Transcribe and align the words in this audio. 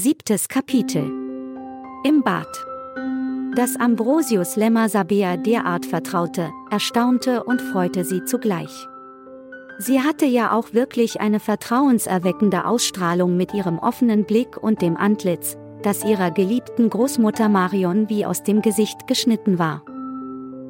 Siebtes 0.00 0.46
Kapitel 0.46 1.10
Im 2.04 2.22
Bad 2.22 2.46
Dass 3.56 3.74
Ambrosius 3.74 4.54
Lemma 4.54 4.88
Sabea 4.88 5.36
derart 5.36 5.86
vertraute, 5.86 6.50
erstaunte 6.70 7.42
und 7.42 7.60
freute 7.60 8.04
sie 8.04 8.24
zugleich. 8.24 8.86
Sie 9.80 10.00
hatte 10.00 10.24
ja 10.24 10.52
auch 10.52 10.72
wirklich 10.72 11.20
eine 11.20 11.40
vertrauenserweckende 11.40 12.64
Ausstrahlung 12.64 13.36
mit 13.36 13.52
ihrem 13.54 13.80
offenen 13.80 14.24
Blick 14.24 14.56
und 14.56 14.82
dem 14.82 14.96
Antlitz, 14.96 15.56
das 15.82 16.04
ihrer 16.04 16.30
geliebten 16.30 16.90
Großmutter 16.90 17.48
Marion 17.48 18.08
wie 18.08 18.24
aus 18.24 18.44
dem 18.44 18.62
Gesicht 18.62 19.08
geschnitten 19.08 19.58
war. 19.58 19.82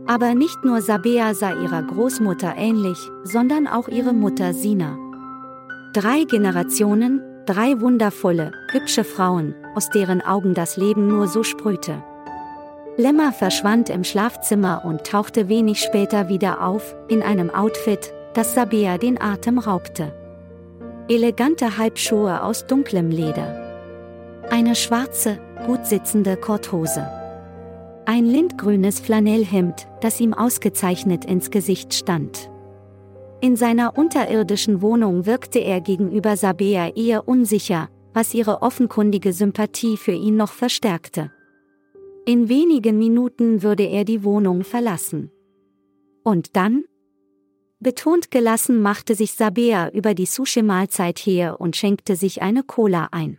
Aber 0.06 0.34
nicht 0.34 0.64
nur 0.64 0.80
Sabea 0.80 1.34
sah 1.34 1.52
ihrer 1.52 1.82
Großmutter 1.82 2.54
ähnlich, 2.56 2.98
sondern 3.24 3.66
auch 3.66 3.88
ihre 3.88 4.14
Mutter 4.14 4.54
Sina. 4.54 4.96
Drei 5.92 6.24
Generationen, 6.24 7.20
drei 7.48 7.80
wundervolle, 7.80 8.52
hübsche 8.72 9.04
Frauen, 9.04 9.54
aus 9.74 9.88
deren 9.88 10.20
Augen 10.20 10.52
das 10.52 10.76
Leben 10.76 11.08
nur 11.08 11.28
so 11.28 11.42
sprühte. 11.42 12.02
Lemma 12.98 13.32
verschwand 13.32 13.88
im 13.88 14.04
Schlafzimmer 14.04 14.82
und 14.84 15.04
tauchte 15.04 15.48
wenig 15.48 15.80
später 15.80 16.28
wieder 16.28 16.62
auf, 16.62 16.94
in 17.08 17.22
einem 17.22 17.48
Outfit, 17.48 18.12
das 18.34 18.54
Sabea 18.54 18.98
den 18.98 19.18
Atem 19.18 19.58
raubte. 19.58 20.12
Elegante 21.08 21.78
Halbschuhe 21.78 22.42
aus 22.42 22.66
dunklem 22.66 23.10
Leder. 23.10 24.44
Eine 24.50 24.74
schwarze, 24.74 25.38
gut 25.64 25.86
sitzende 25.86 26.36
Korthose. 26.36 27.08
Ein 28.04 28.26
lindgrünes 28.26 29.00
Flanellhemd, 29.00 29.86
das 30.02 30.20
ihm 30.20 30.34
ausgezeichnet 30.34 31.24
ins 31.24 31.50
Gesicht 31.50 31.94
stand. 31.94 32.50
In 33.40 33.54
seiner 33.54 33.96
unterirdischen 33.96 34.82
Wohnung 34.82 35.24
wirkte 35.24 35.60
er 35.60 35.80
gegenüber 35.80 36.36
Sabea 36.36 36.88
eher 36.96 37.28
unsicher, 37.28 37.88
was 38.12 38.34
ihre 38.34 38.62
offenkundige 38.62 39.32
Sympathie 39.32 39.96
für 39.96 40.12
ihn 40.12 40.36
noch 40.36 40.52
verstärkte. 40.52 41.30
In 42.26 42.48
wenigen 42.48 42.98
Minuten 42.98 43.62
würde 43.62 43.84
er 43.84 44.04
die 44.04 44.24
Wohnung 44.24 44.64
verlassen. 44.64 45.30
Und 46.24 46.56
dann? 46.56 46.84
Betont 47.78 48.32
gelassen 48.32 48.82
machte 48.82 49.14
sich 49.14 49.34
Sabea 49.34 49.90
über 49.90 50.14
die 50.14 50.26
Sushi-Mahlzeit 50.26 51.20
her 51.20 51.60
und 51.60 51.76
schenkte 51.76 52.16
sich 52.16 52.42
eine 52.42 52.64
Cola 52.64 53.08
ein. 53.12 53.38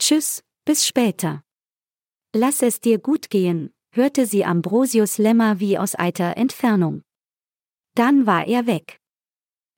Tschüss, 0.00 0.42
bis 0.64 0.84
später. 0.84 1.44
Lass 2.34 2.60
es 2.60 2.80
dir 2.80 2.98
gut 2.98 3.30
gehen, 3.30 3.72
hörte 3.92 4.26
sie 4.26 4.44
Ambrosius 4.44 5.18
Lämmer 5.18 5.60
wie 5.60 5.78
aus 5.78 5.96
eiter 5.96 6.36
Entfernung. 6.36 7.02
Dann 7.96 8.26
war 8.26 8.46
er 8.46 8.66
weg. 8.66 9.00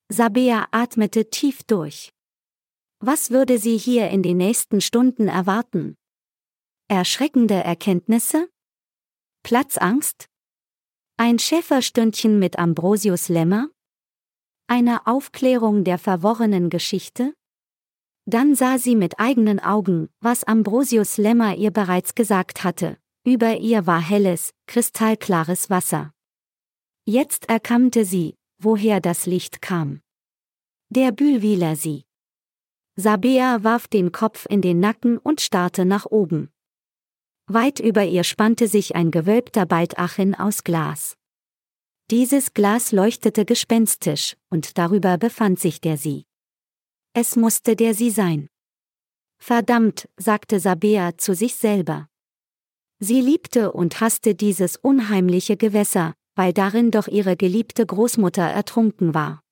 Sabea 0.08 0.66
atmete 0.72 1.30
tief 1.30 1.62
durch. 1.62 2.10
Was 2.98 3.30
würde 3.30 3.58
sie 3.58 3.76
hier 3.78 4.10
in 4.10 4.24
den 4.24 4.38
nächsten 4.38 4.80
Stunden 4.80 5.28
erwarten? 5.28 5.94
Erschreckende 6.88 7.54
Erkenntnisse? 7.54 8.50
Platzangst? 9.44 10.26
Ein 11.16 11.38
Schäferstündchen 11.38 12.40
mit 12.40 12.58
Ambrosius 12.58 13.28
Lämmer? 13.28 13.68
Eine 14.66 15.06
Aufklärung 15.06 15.84
der 15.84 15.98
verworrenen 15.98 16.70
Geschichte? 16.70 17.34
Dann 18.26 18.56
sah 18.56 18.78
sie 18.78 18.96
mit 18.96 19.20
eigenen 19.20 19.60
Augen, 19.60 20.08
was 20.20 20.42
Ambrosius 20.42 21.18
Lämmer 21.18 21.54
ihr 21.54 21.70
bereits 21.70 22.16
gesagt 22.16 22.64
hatte. 22.64 22.98
Über 23.24 23.58
ihr 23.58 23.86
war 23.86 24.00
helles, 24.00 24.50
kristallklares 24.66 25.70
Wasser. 25.70 26.12
Jetzt 27.10 27.48
erkannte 27.48 28.04
sie, 28.04 28.34
woher 28.58 29.00
das 29.00 29.24
Licht 29.24 29.62
kam. 29.62 30.02
Der 30.90 31.10
Bühlwieler 31.10 31.74
sie. 31.74 32.04
Sabea 32.96 33.64
warf 33.64 33.88
den 33.88 34.12
Kopf 34.12 34.44
in 34.50 34.60
den 34.60 34.78
Nacken 34.78 35.16
und 35.16 35.40
starrte 35.40 35.86
nach 35.86 36.04
oben. 36.04 36.52
Weit 37.46 37.80
über 37.80 38.04
ihr 38.04 38.24
spannte 38.24 38.68
sich 38.68 38.94
ein 38.94 39.10
gewölbter 39.10 39.64
Baldachin 39.64 40.34
aus 40.34 40.64
Glas. 40.64 41.16
Dieses 42.10 42.52
Glas 42.52 42.92
leuchtete 42.92 43.46
gespenstisch, 43.46 44.36
und 44.50 44.76
darüber 44.76 45.16
befand 45.16 45.58
sich 45.58 45.80
der 45.80 45.96
Sie. 45.96 46.26
Es 47.14 47.36
musste 47.36 47.74
der 47.74 47.94
Sie 47.94 48.10
sein. 48.10 48.48
Verdammt, 49.38 50.10
sagte 50.18 50.60
Sabea 50.60 51.16
zu 51.16 51.34
sich 51.34 51.54
selber. 51.54 52.10
Sie 52.98 53.22
liebte 53.22 53.72
und 53.72 54.02
hasste 54.02 54.34
dieses 54.34 54.76
unheimliche 54.76 55.56
Gewässer, 55.56 56.17
weil 56.38 56.52
darin 56.52 56.92
doch 56.92 57.08
ihre 57.08 57.36
geliebte 57.36 57.84
Großmutter 57.84 58.44
ertrunken 58.44 59.12
war. 59.12 59.42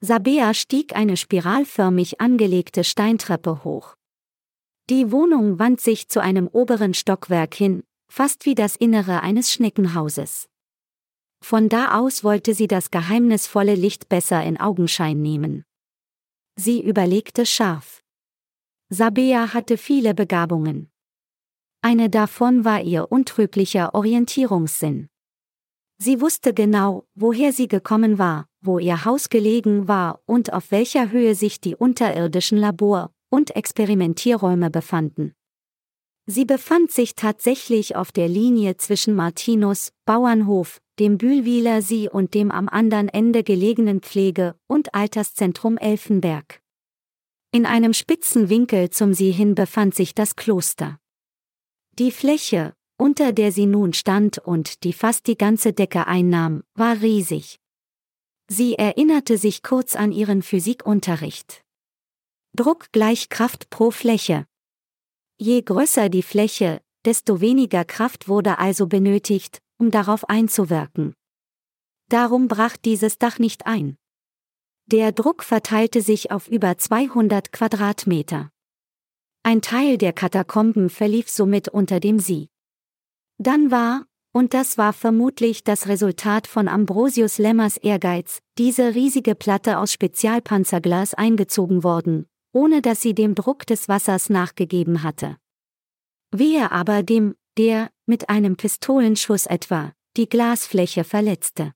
Sabea 0.00 0.54
stieg 0.54 0.94
eine 0.94 1.16
spiralförmig 1.16 2.20
angelegte 2.20 2.84
Steintreppe 2.84 3.64
hoch. 3.64 3.96
Die 4.88 5.10
Wohnung 5.10 5.58
wand 5.58 5.80
sich 5.80 6.08
zu 6.08 6.22
einem 6.22 6.46
oberen 6.46 6.94
Stockwerk 6.94 7.56
hin, 7.56 7.82
fast 8.08 8.46
wie 8.46 8.54
das 8.54 8.76
Innere 8.76 9.22
eines 9.22 9.52
Schneckenhauses. 9.52 10.48
Von 11.44 11.68
da 11.68 11.98
aus 11.98 12.22
wollte 12.22 12.54
sie 12.54 12.68
das 12.68 12.92
geheimnisvolle 12.92 13.74
Licht 13.74 14.08
besser 14.08 14.44
in 14.44 14.60
Augenschein 14.60 15.20
nehmen. 15.20 15.64
Sie 16.54 16.80
überlegte 16.80 17.44
scharf. 17.46 18.04
Sabea 18.90 19.54
hatte 19.54 19.76
viele 19.76 20.14
Begabungen. 20.14 20.88
Eine 21.82 22.10
davon 22.10 22.64
war 22.64 22.80
ihr 22.80 23.10
untrüglicher 23.10 23.92
Orientierungssinn. 23.92 25.08
Sie 25.98 26.20
wusste 26.20 26.52
genau, 26.52 27.06
woher 27.14 27.52
sie 27.52 27.68
gekommen 27.68 28.18
war, 28.18 28.48
wo 28.60 28.78
ihr 28.78 29.04
Haus 29.04 29.30
gelegen 29.30 29.88
war 29.88 30.20
und 30.26 30.52
auf 30.52 30.70
welcher 30.70 31.10
Höhe 31.10 31.34
sich 31.34 31.60
die 31.60 31.74
unterirdischen 31.74 32.58
Labor- 32.58 33.12
und 33.30 33.56
Experimentierräume 33.56 34.70
befanden. 34.70 35.34
Sie 36.26 36.44
befand 36.44 36.90
sich 36.90 37.14
tatsächlich 37.14 37.96
auf 37.96 38.12
der 38.12 38.28
Linie 38.28 38.76
zwischen 38.76 39.14
Martinus, 39.14 39.92
Bauernhof, 40.04 40.80
dem 40.98 41.18
Bühlwiler 41.18 41.82
See 41.82 42.08
und 42.08 42.34
dem 42.34 42.50
am 42.50 42.68
anderen 42.68 43.08
Ende 43.08 43.42
gelegenen 43.44 44.00
Pflege- 44.00 44.56
und 44.66 44.94
Alterszentrum 44.94 45.78
Elfenberg. 45.78 46.60
In 47.52 47.64
einem 47.64 47.94
spitzen 47.94 48.50
Winkel 48.50 48.90
zum 48.90 49.14
See 49.14 49.30
hin 49.30 49.54
befand 49.54 49.94
sich 49.94 50.14
das 50.14 50.36
Kloster. 50.36 50.98
Die 51.98 52.10
Fläche, 52.10 52.74
unter 52.98 53.32
der 53.32 53.52
sie 53.52 53.66
nun 53.66 53.92
stand 53.92 54.38
und 54.38 54.84
die 54.84 54.92
fast 54.92 55.26
die 55.26 55.36
ganze 55.36 55.72
Decke 55.72 56.06
einnahm, 56.06 56.62
war 56.74 57.00
riesig. 57.00 57.58
Sie 58.48 58.74
erinnerte 58.74 59.38
sich 59.38 59.62
kurz 59.62 59.96
an 59.96 60.12
ihren 60.12 60.42
Physikunterricht. 60.42 61.62
Druck 62.54 62.92
gleich 62.92 63.28
Kraft 63.28 63.70
pro 63.70 63.90
Fläche. 63.90 64.46
Je 65.38 65.60
größer 65.60 66.08
die 66.08 66.22
Fläche, 66.22 66.80
desto 67.04 67.40
weniger 67.40 67.84
Kraft 67.84 68.28
wurde 68.28 68.58
also 68.58 68.86
benötigt, 68.86 69.60
um 69.78 69.90
darauf 69.90 70.28
einzuwirken. 70.28 71.14
Darum 72.08 72.48
brach 72.48 72.76
dieses 72.76 73.18
Dach 73.18 73.38
nicht 73.38 73.66
ein. 73.66 73.96
Der 74.86 75.10
Druck 75.10 75.42
verteilte 75.42 76.00
sich 76.00 76.30
auf 76.30 76.46
über 76.46 76.78
200 76.78 77.50
Quadratmeter. 77.50 78.50
Ein 79.42 79.60
Teil 79.60 79.98
der 79.98 80.12
Katakomben 80.12 80.88
verlief 80.88 81.28
somit 81.28 81.68
unter 81.68 81.98
dem 81.98 82.20
See. 82.20 82.48
Dann 83.38 83.70
war, 83.70 84.06
und 84.32 84.54
das 84.54 84.78
war 84.78 84.92
vermutlich 84.92 85.64
das 85.64 85.88
Resultat 85.88 86.46
von 86.46 86.68
Ambrosius 86.68 87.38
Lemmers 87.38 87.76
Ehrgeiz, 87.76 88.40
diese 88.58 88.94
riesige 88.94 89.34
Platte 89.34 89.78
aus 89.78 89.92
Spezialpanzerglas 89.92 91.14
eingezogen 91.14 91.84
worden, 91.84 92.26
ohne 92.52 92.82
dass 92.82 93.00
sie 93.00 93.14
dem 93.14 93.34
Druck 93.34 93.66
des 93.66 93.88
Wassers 93.88 94.30
nachgegeben 94.30 95.02
hatte. 95.02 95.36
Wehe 96.32 96.70
aber 96.70 97.02
dem, 97.02 97.34
der, 97.56 97.90
mit 98.06 98.28
einem 98.28 98.56
Pistolenschuss 98.56 99.46
etwa, 99.46 99.92
die 100.16 100.28
Glasfläche 100.28 101.04
verletzte. 101.04 101.72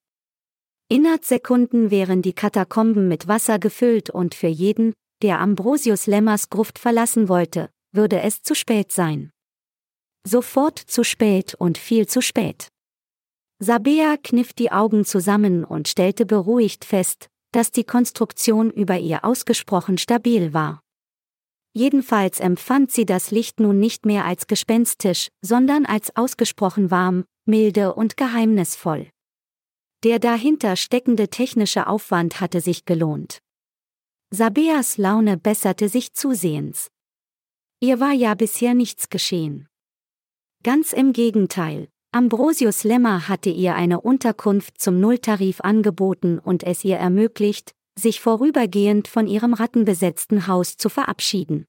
Innerhalb 0.89 1.25
Sekunden 1.25 1.91
wären 1.91 2.21
die 2.21 2.33
Katakomben 2.33 3.07
mit 3.09 3.29
Wasser 3.29 3.59
gefüllt 3.59 4.11
und 4.11 4.35
für 4.35 4.49
jeden, 4.49 4.93
der 5.23 5.41
Ambrosius 5.41 6.07
Lemmers 6.07 6.51
Gruft 6.51 6.79
verlassen 6.79 7.29
wollte, 7.29 7.71
würde 7.93 8.21
es 8.21 8.43
zu 8.43 8.55
spät 8.55 8.91
sein. 8.91 9.31
Sofort 10.27 10.79
zu 10.79 11.03
spät 11.05 11.55
und 11.55 11.79
viel 11.79 12.07
zu 12.07 12.21
spät. 12.21 12.69
Sabea 13.59 14.17
kniff 14.23 14.53
die 14.53 14.73
Augen 14.73 15.05
zusammen 15.05 15.65
und 15.65 15.89
stellte 15.89 16.27
beruhigt 16.27 16.85
fest, 16.85 17.29
dass 17.53 17.73
die 17.73 17.85
Konstruktion 17.85 18.71
über 18.71 18.99
ihr 18.99 19.25
ausgesprochen 19.25 19.99
stabil 19.99 20.55
war. 20.55 20.81
Jedenfalls 21.73 22.41
empfand 22.41 22.91
sie 22.91 23.07
das 23.07 23.31
Licht 23.31 23.61
nun 23.61 23.79
nicht 23.79 24.05
mehr 24.05 24.25
als 24.25 24.47
gespenstisch, 24.47 25.29
sondern 25.41 25.87
als 25.87 26.17
ausgesprochen 26.17 26.91
warm, 26.91 27.25
milde 27.47 27.95
und 27.95 28.17
geheimnisvoll. 28.17 29.09
Der 30.03 30.19
dahinter 30.19 30.77
steckende 30.77 31.29
technische 31.29 31.87
Aufwand 31.87 32.41
hatte 32.41 32.61
sich 32.61 32.87
gelohnt. 32.87 33.41
Sabeas 34.31 34.97
Laune 34.97 35.37
besserte 35.37 35.89
sich 35.89 36.15
zusehends. 36.15 36.91
Ihr 37.81 38.01
war 38.01 38.13
ja 38.13 38.35
bisher 38.35 38.75
nichts 38.75 39.09
geschehen. 39.09 39.70
Ganz 40.63 40.93
im 40.93 41.15
Gegenteil, 41.15 41.89
Ambrosius 42.13 42.85
Lemmer 42.85 43.29
hatte 43.29 43.49
ihr 43.49 43.77
eine 43.77 44.03
Unterkunft 44.03 44.79
zum 44.79 45.01
Nulltarif 45.01 45.63
angeboten 45.63 46.39
und 46.39 46.65
es 46.65 46.85
ihr 46.85 46.99
ermöglicht, 46.99 47.73
sich 47.99 48.21
vorübergehend 48.21 49.09
von 49.09 49.27
ihrem 49.27 49.55
rattenbesetzten 49.55 50.47
Haus 50.49 50.77
zu 50.77 50.91
verabschieden. 50.91 51.65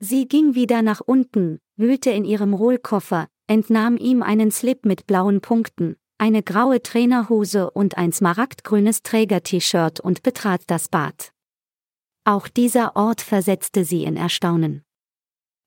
Sie 0.00 0.26
ging 0.26 0.56
wieder 0.56 0.82
nach 0.82 1.00
unten, 1.00 1.60
wühlte 1.76 2.10
in 2.10 2.24
ihrem 2.24 2.54
Rollkoffer, 2.54 3.28
entnahm 3.46 3.96
ihm 3.96 4.24
einen 4.24 4.50
Slip 4.50 4.84
mit 4.84 5.06
blauen 5.06 5.40
Punkten, 5.40 5.94
eine 6.18 6.42
graue 6.42 6.82
Trainerhose 6.82 7.70
und 7.70 7.98
ein 7.98 8.10
smaragdgrünes 8.10 9.02
Träger-T-Shirt 9.02 10.00
und 10.00 10.24
betrat 10.24 10.62
das 10.66 10.88
Bad. 10.88 11.30
Auch 12.24 12.48
dieser 12.48 12.96
Ort 12.96 13.20
versetzte 13.20 13.84
sie 13.84 14.02
in 14.02 14.16
Erstaunen. 14.16 14.82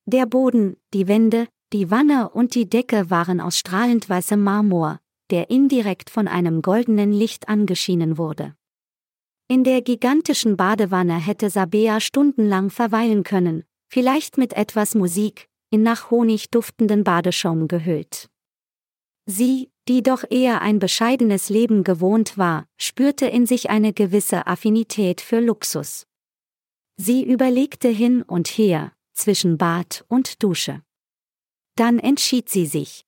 Der 0.05 0.25
Boden, 0.25 0.75
die 0.93 1.07
Wände, 1.07 1.47
die 1.75 1.91
Wanne 1.91 2.29
und 2.29 2.55
die 2.55 2.69
Decke 2.69 3.09
waren 3.09 3.41
aus 3.41 3.59
strahlend 3.59 4.07
weißem 4.07 4.41
Marmor, 4.41 5.01
der 5.29 5.49
indirekt 5.49 6.09
von 6.09 6.29
einem 6.29 6.61
goldenen 6.61 7.11
Licht 7.11 7.49
angeschienen 7.49 8.17
wurde. 8.17 8.55
In 9.49 9.65
der 9.65 9.81
gigantischen 9.81 10.55
Badewanne 10.55 11.17
hätte 11.17 11.49
Sabea 11.49 11.99
stundenlang 11.99 12.69
verweilen 12.69 13.23
können, 13.23 13.65
vielleicht 13.89 14.37
mit 14.37 14.53
etwas 14.53 14.95
Musik, 14.95 15.49
in 15.69 15.83
nach 15.83 16.11
Honig 16.11 16.49
duftenden 16.49 17.03
Badeschaum 17.03 17.67
gehüllt. 17.67 18.29
Sie, 19.25 19.69
die 19.89 20.01
doch 20.01 20.23
eher 20.29 20.61
ein 20.61 20.79
bescheidenes 20.79 21.49
Leben 21.49 21.83
gewohnt 21.83 22.37
war, 22.37 22.67
spürte 22.77 23.25
in 23.25 23.45
sich 23.45 23.69
eine 23.69 23.91
gewisse 23.91 24.47
Affinität 24.47 25.19
für 25.19 25.41
Luxus. 25.41 26.07
Sie 26.95 27.21
überlegte 27.25 27.89
hin 27.89 28.21
und 28.21 28.47
her, 28.47 28.93
zwischen 29.11 29.57
Bad 29.57 30.05
und 30.07 30.41
Dusche. 30.41 30.84
Dann 31.75 31.99
entschied 31.99 32.49
sie 32.49 32.65
sich. 32.65 33.05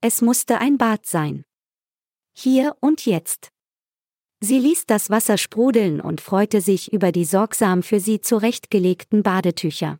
Es 0.00 0.22
musste 0.22 0.58
ein 0.58 0.78
Bad 0.78 1.06
sein. 1.06 1.44
Hier 2.32 2.76
und 2.80 3.04
jetzt. 3.06 3.50
Sie 4.40 4.58
ließ 4.58 4.86
das 4.86 5.08
Wasser 5.10 5.38
sprudeln 5.38 6.00
und 6.00 6.20
freute 6.20 6.60
sich 6.60 6.92
über 6.92 7.12
die 7.12 7.24
sorgsam 7.24 7.82
für 7.82 8.00
sie 8.00 8.20
zurechtgelegten 8.20 9.22
Badetücher. 9.22 9.98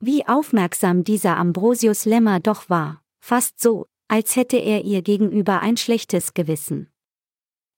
Wie 0.00 0.26
aufmerksam 0.26 1.04
dieser 1.04 1.36
Ambrosius 1.36 2.04
Lemmer 2.04 2.40
doch 2.40 2.68
war, 2.68 3.02
fast 3.20 3.60
so, 3.60 3.86
als 4.08 4.36
hätte 4.36 4.56
er 4.56 4.84
ihr 4.84 5.02
gegenüber 5.02 5.60
ein 5.60 5.76
schlechtes 5.76 6.34
Gewissen. 6.34 6.92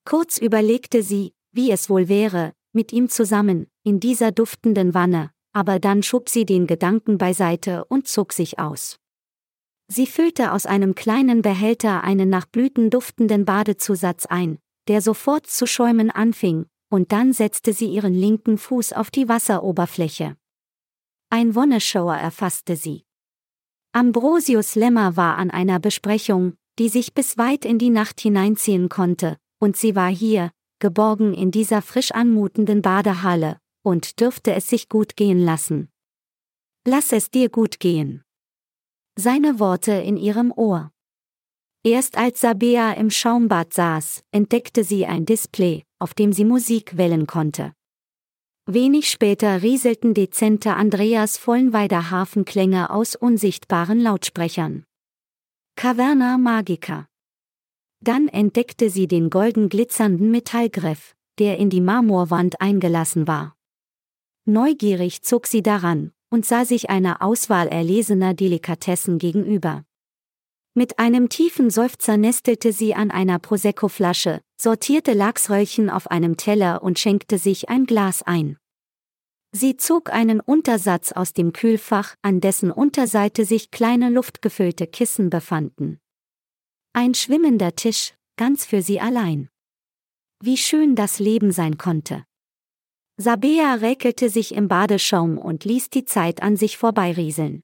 Kurz 0.04 0.38
überlegte 0.38 1.02
sie, 1.02 1.34
wie 1.52 1.70
es 1.70 1.88
wohl 1.88 2.08
wäre, 2.08 2.52
mit 2.72 2.92
ihm 2.92 3.08
zusammen, 3.08 3.68
in 3.84 4.00
dieser 4.00 4.32
duftenden 4.32 4.94
Wanne, 4.94 5.30
aber 5.52 5.78
dann 5.78 6.02
schob 6.02 6.28
sie 6.28 6.44
den 6.44 6.66
Gedanken 6.66 7.18
beiseite 7.18 7.84
und 7.84 8.08
zog 8.08 8.32
sich 8.32 8.58
aus. 8.58 8.98
Sie 9.88 10.06
füllte 10.06 10.52
aus 10.52 10.66
einem 10.66 10.94
kleinen 10.94 11.42
Behälter 11.42 12.04
einen 12.04 12.30
nach 12.30 12.46
Blüten 12.46 12.90
duftenden 12.90 13.44
Badezusatz 13.44 14.26
ein, 14.26 14.58
der 14.88 15.00
sofort 15.00 15.46
zu 15.46 15.66
schäumen 15.66 16.10
anfing, 16.10 16.66
und 16.90 17.12
dann 17.12 17.32
setzte 17.32 17.72
sie 17.72 17.86
ihren 17.86 18.14
linken 18.14 18.58
Fuß 18.58 18.92
auf 18.92 19.10
die 19.10 19.28
Wasseroberfläche. 19.28 20.36
Ein 21.30 21.54
Wonneschauer 21.54 22.16
erfasste 22.16 22.76
sie. 22.76 23.04
Ambrosius 23.92 24.74
Lemmer 24.74 25.16
war 25.16 25.36
an 25.36 25.50
einer 25.50 25.78
Besprechung, 25.78 26.54
die 26.78 26.88
sich 26.88 27.14
bis 27.14 27.38
weit 27.38 27.64
in 27.64 27.78
die 27.78 27.90
Nacht 27.90 28.20
hineinziehen 28.20 28.88
konnte, 28.88 29.38
und 29.60 29.76
sie 29.76 29.94
war 29.94 30.10
hier, 30.10 30.50
geborgen 30.80 31.32
in 31.34 31.50
dieser 31.50 31.82
frisch 31.82 32.10
anmutenden 32.10 32.82
Badehalle, 32.82 33.58
und 33.82 34.20
dürfte 34.20 34.52
es 34.52 34.66
sich 34.66 34.88
gut 34.88 35.16
gehen 35.16 35.38
lassen. 35.38 35.90
Lass 36.86 37.12
es 37.12 37.30
dir 37.30 37.48
gut 37.48 37.80
gehen. 37.80 38.23
Seine 39.16 39.60
Worte 39.60 39.92
in 39.92 40.16
ihrem 40.16 40.50
Ohr. 40.50 40.90
Erst 41.84 42.16
als 42.16 42.40
Sabea 42.40 42.94
im 42.94 43.10
Schaumbad 43.10 43.72
saß, 43.72 44.24
entdeckte 44.32 44.82
sie 44.82 45.06
ein 45.06 45.24
Display, 45.24 45.84
auf 46.00 46.14
dem 46.14 46.32
sie 46.32 46.44
Musik 46.44 46.96
wählen 46.96 47.28
konnte. 47.28 47.74
Wenig 48.66 49.08
später 49.08 49.62
rieselten 49.62 50.14
dezente 50.14 50.74
Andreas 50.74 51.38
Vollenweider 51.38 52.10
Hafenklänge 52.10 52.90
aus 52.90 53.14
unsichtbaren 53.14 54.00
Lautsprechern. 54.00 54.84
Caverna 55.76 56.36
Magica. 56.36 57.06
Dann 58.00 58.26
entdeckte 58.26 58.90
sie 58.90 59.06
den 59.06 59.30
golden 59.30 59.68
glitzernden 59.68 60.32
Metallgriff, 60.32 61.14
der 61.38 61.58
in 61.58 61.70
die 61.70 61.80
Marmorwand 61.80 62.60
eingelassen 62.60 63.28
war. 63.28 63.54
Neugierig 64.44 65.22
zog 65.22 65.46
sie 65.46 65.62
daran 65.62 66.13
und 66.34 66.44
sah 66.44 66.64
sich 66.64 66.90
einer 66.90 67.22
Auswahl 67.22 67.68
erlesener 67.68 68.34
Delikatessen 68.34 69.18
gegenüber. 69.18 69.84
Mit 70.74 70.98
einem 70.98 71.28
tiefen 71.28 71.70
Seufzer 71.70 72.16
nestelte 72.16 72.72
sie 72.72 72.92
an 72.92 73.12
einer 73.12 73.38
Prosecco-Flasche, 73.38 74.40
sortierte 74.60 75.12
Lachsröllchen 75.12 75.88
auf 75.88 76.10
einem 76.10 76.36
Teller 76.36 76.82
und 76.82 76.98
schenkte 76.98 77.38
sich 77.38 77.68
ein 77.68 77.86
Glas 77.86 78.22
ein. 78.22 78.58
Sie 79.52 79.76
zog 79.76 80.12
einen 80.12 80.40
Untersatz 80.40 81.12
aus 81.12 81.34
dem 81.34 81.52
Kühlfach, 81.52 82.16
an 82.22 82.40
dessen 82.40 82.72
Unterseite 82.72 83.44
sich 83.44 83.70
kleine 83.70 84.10
luftgefüllte 84.10 84.88
Kissen 84.88 85.30
befanden. 85.30 86.00
Ein 86.94 87.14
schwimmender 87.14 87.76
Tisch, 87.76 88.14
ganz 88.36 88.64
für 88.64 88.82
sie 88.82 88.98
allein. 88.98 89.50
Wie 90.42 90.56
schön 90.56 90.96
das 90.96 91.20
Leben 91.20 91.52
sein 91.52 91.78
konnte. 91.78 92.24
Sabea 93.16 93.74
räkelte 93.74 94.28
sich 94.28 94.54
im 94.54 94.66
Badeschaum 94.66 95.38
und 95.38 95.64
ließ 95.64 95.90
die 95.90 96.04
Zeit 96.04 96.42
an 96.42 96.56
sich 96.56 96.76
vorbeirieseln. 96.76 97.62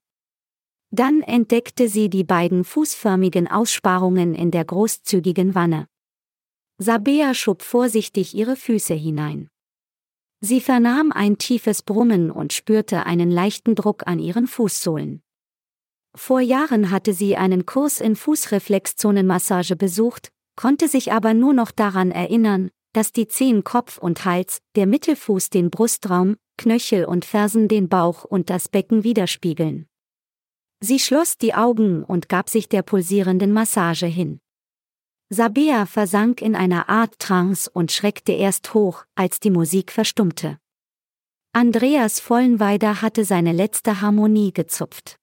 Dann 0.92 1.22
entdeckte 1.22 1.88
sie 1.88 2.08
die 2.08 2.24
beiden 2.24 2.64
fußförmigen 2.64 3.48
Aussparungen 3.48 4.34
in 4.34 4.50
der 4.50 4.64
großzügigen 4.64 5.54
Wanne. 5.54 5.86
Sabea 6.78 7.34
schob 7.34 7.62
vorsichtig 7.62 8.34
ihre 8.34 8.56
Füße 8.56 8.94
hinein. 8.94 9.48
Sie 10.40 10.60
vernahm 10.60 11.12
ein 11.12 11.36
tiefes 11.36 11.82
Brummen 11.82 12.30
und 12.30 12.52
spürte 12.52 13.04
einen 13.04 13.30
leichten 13.30 13.74
Druck 13.74 14.06
an 14.06 14.18
ihren 14.18 14.46
Fußsohlen. 14.46 15.20
Vor 16.14 16.40
Jahren 16.40 16.90
hatte 16.90 17.12
sie 17.12 17.36
einen 17.36 17.66
Kurs 17.66 18.00
in 18.00 18.16
Fußreflexzonenmassage 18.16 19.76
besucht, 19.76 20.30
konnte 20.56 20.88
sich 20.88 21.12
aber 21.12 21.34
nur 21.34 21.52
noch 21.52 21.70
daran 21.70 22.10
erinnern, 22.10 22.70
dass 22.92 23.12
die 23.12 23.28
Zehen 23.28 23.64
Kopf 23.64 23.98
und 23.98 24.24
Hals, 24.24 24.60
der 24.74 24.86
Mittelfuß 24.86 25.50
den 25.50 25.70
Brustraum, 25.70 26.36
Knöchel 26.56 27.04
und 27.04 27.24
Fersen 27.24 27.68
den 27.68 27.88
Bauch 27.88 28.24
und 28.24 28.50
das 28.50 28.68
Becken 28.68 29.04
widerspiegeln. 29.04 29.86
Sie 30.80 30.98
schloss 30.98 31.36
die 31.36 31.54
Augen 31.54 32.04
und 32.04 32.28
gab 32.28 32.48
sich 32.50 32.68
der 32.68 32.82
pulsierenden 32.82 33.52
Massage 33.52 34.06
hin. 34.06 34.40
Sabea 35.28 35.86
versank 35.86 36.42
in 36.42 36.56
einer 36.56 36.88
Art 36.88 37.18
Trance 37.18 37.70
und 37.72 37.92
schreckte 37.92 38.32
erst 38.32 38.74
hoch, 38.74 39.04
als 39.14 39.38
die 39.38 39.50
Musik 39.50 39.92
verstummte. 39.92 40.58
Andreas 41.52 42.18
Vollenweider 42.18 43.02
hatte 43.02 43.24
seine 43.24 43.52
letzte 43.52 44.00
Harmonie 44.00 44.52
gezupft. 44.52 45.19